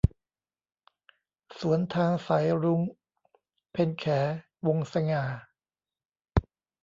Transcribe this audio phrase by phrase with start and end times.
[1.59, 2.81] สวนทางสายรุ้ง-
[3.71, 4.05] เพ็ญแข
[4.65, 5.23] วงศ์สง่า